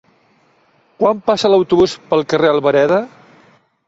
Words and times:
Quan 1.03 1.19
passa 1.27 1.51
l'autobús 1.53 1.93
pel 2.13 2.25
carrer 2.33 2.49
Albareda? 2.53 2.99